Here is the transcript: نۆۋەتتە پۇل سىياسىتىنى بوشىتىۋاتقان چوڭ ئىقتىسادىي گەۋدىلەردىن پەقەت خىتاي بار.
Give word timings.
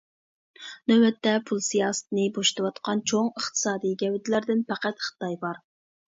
نۆۋەتتە 0.91 1.33
پۇل 1.49 1.61
سىياسىتىنى 1.65 2.25
بوشىتىۋاتقان 2.39 3.05
چوڭ 3.13 3.29
ئىقتىسادىي 3.35 3.95
گەۋدىلەردىن 4.03 4.67
پەقەت 4.73 5.07
خىتاي 5.11 5.41
بار. 5.47 5.63